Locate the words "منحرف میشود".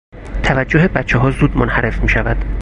1.57-2.45